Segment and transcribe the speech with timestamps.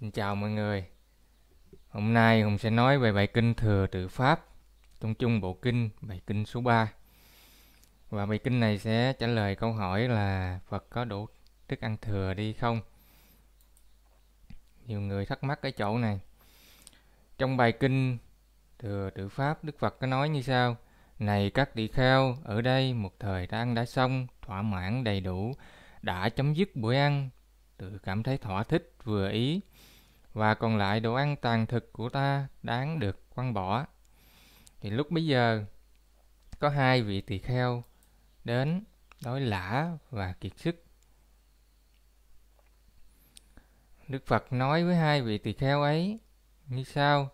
[0.00, 0.84] Xin chào mọi người.
[1.88, 4.46] Hôm nay Hùng sẽ nói về bài kinh Thừa Tự Pháp
[5.00, 6.92] trong chung bộ kinh, bài kinh số 3.
[8.10, 11.26] Và bài kinh này sẽ trả lời câu hỏi là Phật có đủ
[11.68, 12.80] thức ăn thừa đi không?
[14.86, 16.20] Nhiều người thắc mắc cái chỗ này.
[17.38, 18.18] Trong bài kinh
[18.78, 20.76] Thừa Tự Pháp, Đức Phật có nói như sau:
[21.18, 25.20] Này các tỳ kheo, ở đây một thời ta ăn đã xong, thỏa mãn đầy
[25.20, 25.52] đủ,
[26.02, 27.30] đã chấm dứt bữa ăn,
[27.78, 29.60] tự cảm thấy thỏa thích, vừa ý.
[30.32, 33.86] Và còn lại đồ ăn tàn thực của ta đáng được quăng bỏ.
[34.80, 35.64] Thì lúc bấy giờ,
[36.58, 37.84] có hai vị tỳ kheo
[38.44, 38.84] đến
[39.24, 40.84] đói lã và kiệt sức.
[44.08, 46.18] Đức phật nói với hai vị tỳ kheo ấy,
[46.66, 47.30] như sau,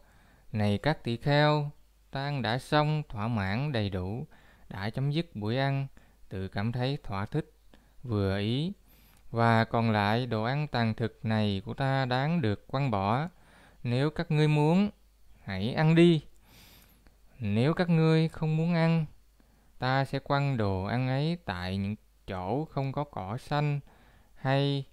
[0.53, 1.71] này các tỳ kheo
[2.11, 4.27] ta ăn đã xong thỏa mãn đầy đủ,
[4.69, 5.87] đã chấm dứt buổi ăn,
[6.29, 7.53] tự cảm thấy thỏa thích,
[8.03, 8.73] vừa ý
[9.35, 13.29] và còn lại đồ ăn tàn thực này của ta đáng được quăng bỏ.
[13.83, 14.91] Nếu các ngươi muốn,
[15.43, 16.25] hãy ăn đi.
[17.39, 19.07] Nếu các ngươi không muốn ăn,
[19.79, 23.81] ta sẽ quăng đồ ăn ấy tại những chỗ không có cỏ xanh
[24.35, 24.85] hay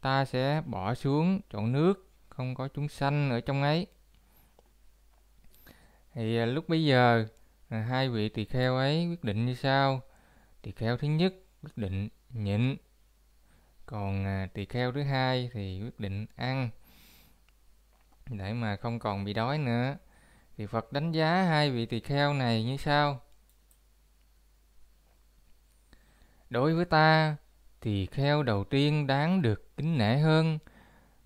[0.00, 3.86] ta sẽ bỏ xuống chỗ nước không có chúng xanh ở trong ấy.
[6.14, 7.26] Thì à, lúc bây giờ
[7.68, 10.00] à, hai vị tỳ kheo ấy quyết định như sau.
[10.62, 12.76] Tỳ kheo thứ nhất quyết định nhịn
[13.90, 16.70] còn à, tỳ kheo thứ hai thì quyết định ăn.
[18.30, 19.96] Để mà không còn bị đói nữa.
[20.56, 23.20] Thì Phật đánh giá hai vị tỳ kheo này như sau.
[26.50, 27.36] Đối với ta
[27.80, 30.58] tỳ kheo đầu tiên đáng được kính nể hơn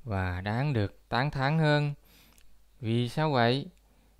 [0.04, 1.94] và đáng được tán thán hơn.
[2.80, 3.66] Vì sao vậy?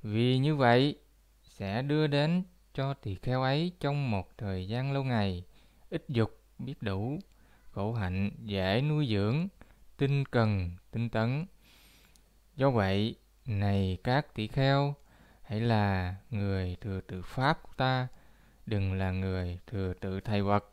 [0.02, 0.98] Vì như vậy
[1.42, 2.42] sẽ đưa đến
[2.74, 5.44] cho tỳ kheo ấy trong một thời gian lâu ngày
[5.90, 7.18] ít dục biết đủ
[7.73, 9.48] khổ hạnh dễ nuôi dưỡng
[9.97, 11.47] tinh cần tinh tấn.
[12.56, 14.95] Do vậy này các tỷ kheo
[15.43, 18.09] hãy là người thừa tự pháp của ta
[18.66, 20.72] đừng là người thừa tự thầy vật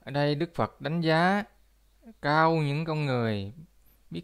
[0.00, 1.44] ở đây đức phật đánh giá
[2.22, 3.52] cao những con người
[4.10, 4.22] biết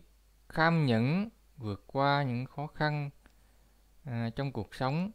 [0.48, 3.10] kham nhẫn vượt qua những khó khăn
[4.04, 5.10] à, trong cuộc sống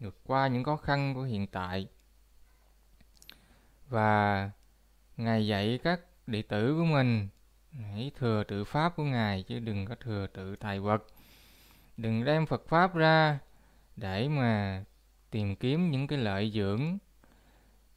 [0.00, 1.88] vượt qua những khó khăn của hiện tại
[3.88, 4.50] và
[5.16, 7.28] ngài dạy các đệ tử của mình
[7.70, 11.06] hãy thừa tự pháp của ngài chứ đừng có thừa tự tài vật.
[11.96, 13.38] Đừng đem phật pháp ra
[13.96, 14.84] để mà
[15.30, 16.98] tìm kiếm những cái lợi dưỡng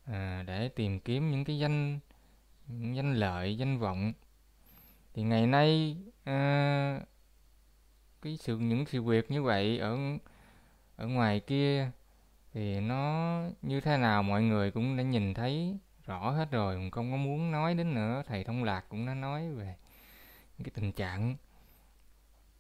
[0.06, 2.00] à, để tìm kiếm những cái danh
[2.68, 4.14] những danh lợi danh vọng.
[5.14, 7.00] Thì ngày nay à,
[8.22, 9.98] cái sự những sự việc như vậy ở
[10.96, 11.92] ở ngoài kia
[12.54, 16.92] thì nó như thế nào mọi người cũng đã nhìn thấy rõ hết rồi, mình
[16.92, 18.24] không có muốn nói đến nữa.
[18.28, 19.76] Thầy thông lạc cũng đã nói về
[20.64, 21.36] cái tình trạng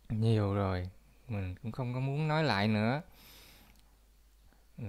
[0.10, 0.90] nhiều rồi,
[1.28, 3.02] mình cũng không có muốn nói lại nữa.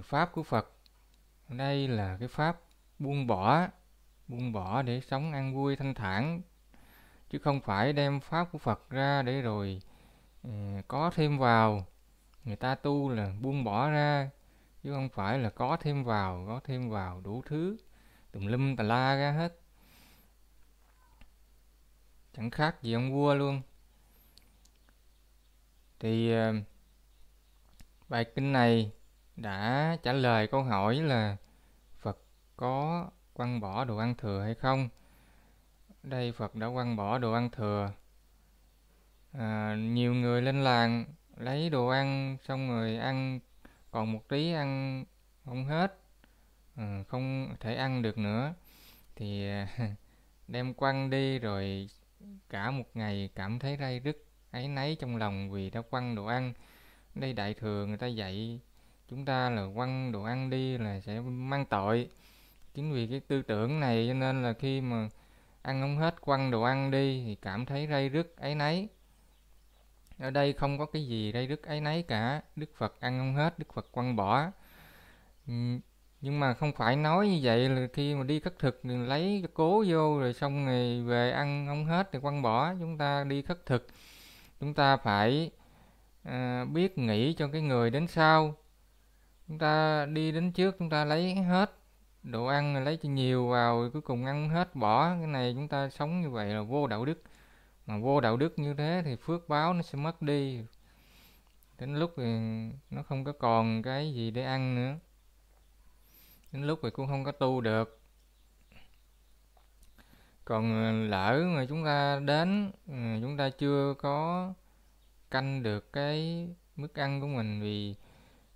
[0.02, 0.72] Pháp của phật,
[1.48, 2.60] đây là cái pháp
[2.98, 3.69] buông bỏ
[4.28, 6.40] buông bỏ để sống an vui thanh thản,
[7.30, 9.82] chứ không phải đem pháp của phật ra để rồi
[10.42, 10.50] ờ,
[10.88, 11.86] có thêm vào.
[12.44, 14.30] Người ta tu là buông bỏ ra
[14.82, 17.76] chứ không phải là có thêm vào có thêm vào đủ thứ.
[18.32, 19.60] Tùm lum tà la ra hết.
[22.37, 23.62] Chẳng khác gì ông vua luôn.
[26.00, 26.54] Thì ờ,
[28.09, 28.93] bài kinh này
[29.37, 31.37] đã trả lời câu hỏi là
[31.99, 32.19] Phật
[32.56, 34.88] có quăng bỏ đồ ăn thừa hay không?
[36.03, 37.93] Đây Phật đã quăng bỏ đồ ăn thừa.
[39.32, 41.04] À, nhiều người lên làng
[41.37, 43.41] lấy đồ ăn xong rồi ăn
[43.92, 45.04] còn một tí ăn
[45.44, 45.98] không hết
[46.76, 48.54] ờ, không thể ăn được nữa,
[49.16, 49.69] thì à,
[50.48, 51.88] đem quăng đi rồi
[52.50, 56.26] cả một ngày cảm thấy ray rứt ấy nấy trong lòng vì đã quăng đồ
[56.26, 56.52] ăn.
[57.14, 58.60] Đây đại thừa người ta dạy
[59.08, 62.10] chúng ta là quăng đồ ăn đi là sẽ mang tội.
[62.75, 65.08] Chính vì cái tư tưởng này cho nên là khi mà
[65.62, 68.88] ăn không hết quăng đồ ăn đi thì cảm thấy ray rứt ấy nấy
[70.22, 72.42] ở đây không có cái gì đây đức ấy nấy cả.
[72.56, 74.50] Đức phật ăn không hết đức phật quăng bỏ.
[75.46, 75.52] Ừ,
[76.20, 79.44] nhưng mà không phải nói như vậy là khi mà đi khất thực thì lấy
[79.54, 82.74] cố vô rồi xong rồi về ăn không hết thì quăng bỏ.
[82.80, 83.86] Chúng ta đi khất thực
[84.60, 85.50] chúng ta phải
[86.22, 88.54] à, biết nghĩ cho cái người đến sau.
[89.48, 91.72] Chúng ta đi đến trước chúng ta lấy hết
[92.22, 95.14] đồ ăn lấy cho nhiều vào cuối cùng ăn hết bỏ.
[95.18, 97.22] Cái này chúng ta sống như vậy là vô đạo đức
[97.87, 100.61] mà vô đạo đức như thế thì phước báo nó sẽ mất đi.
[101.79, 102.25] Đến lúc thì
[102.90, 104.99] nó không có còn cái gì để ăn nữa.
[106.52, 108.00] Đến lúc thì cũng không có tu được.
[110.44, 114.52] Còn ờ, lỡ mà chúng ta đến ờ, chúng ta chưa có
[115.31, 117.94] canh được cái mức ăn của mình vì,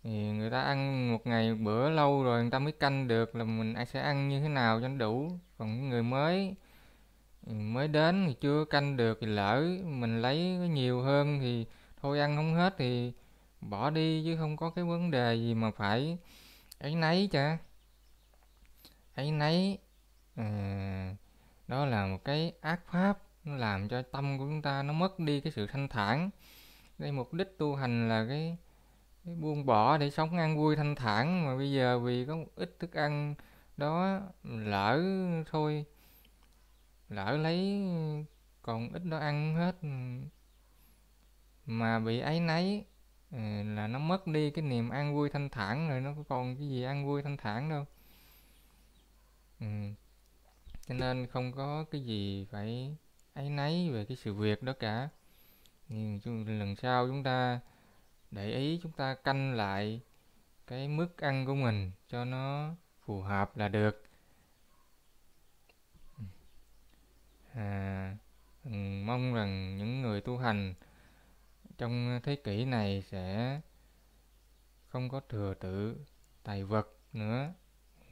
[0.02, 3.36] thì người ta ăn một ngày một bữa lâu rồi người ta mới canh được
[3.36, 5.30] là mình sẽ ăn như thế nào cho nó đủ.
[5.58, 6.54] Còn người mới
[7.46, 10.38] mới đến thì chưa canh được thì lỡ mình lấy
[10.70, 11.66] nhiều hơn thì
[12.02, 13.12] thôi ăn không hết thì
[13.60, 16.18] bỏ đi chứ không có cái vấn đề gì mà phải
[16.78, 17.58] ấy nấy chả.
[19.14, 19.78] Ấy nấy
[20.36, 21.14] à, ờ,
[21.68, 25.18] đó là một cái ác pháp nó làm cho tâm của chúng ta nó mất
[25.18, 26.30] đi cái sự thanh thản.
[26.98, 28.56] Đây mục đích tu hành là cái,
[29.24, 31.46] cái buông bỏ để sống an vui thanh thản.
[31.46, 33.34] Mà bây giờ vì có một ít thức ăn
[33.76, 35.02] đó lỡ
[35.50, 35.84] thôi
[37.08, 37.82] lỡ lấy
[38.62, 39.88] còn ít đó ăn hết ừ,
[41.66, 42.84] mà bị ấy nấy
[43.30, 43.38] ừ,
[43.74, 46.82] là nó mất đi cái niềm an vui thanh thản rồi nó còn cái gì
[46.82, 47.84] an vui thanh thản đâu
[49.60, 49.66] ừ.
[50.86, 52.96] cho nên không có cái gì phải
[53.34, 55.08] ấy nấy về cái sự việc đó cả
[55.88, 57.60] nhưng lần sau chúng ta
[58.30, 60.00] để ý chúng ta canh lại
[60.66, 62.74] cái mức ăn của mình cho nó
[63.04, 64.05] phù hợp là được
[67.56, 68.16] à,
[69.04, 70.74] mong rằng những người tu hành
[71.78, 73.60] trong thế kỷ này sẽ
[74.88, 76.04] không có thừa tự
[76.42, 77.52] tài vật nữa.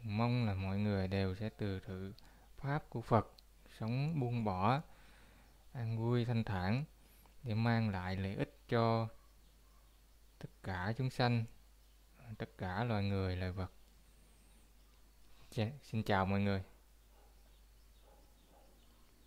[0.02, 2.12] Mong là mọi người đều sẽ từ thử
[2.56, 3.32] pháp của phật
[3.78, 4.80] sống buông bỏ
[5.72, 6.84] an vui thanh thản
[7.42, 9.08] để mang lại lợi ích cho
[10.38, 11.44] tất cả chúng sanh
[12.38, 13.72] tất cả loài người loài vật.
[15.50, 16.62] Dạ, xin chào mọi người.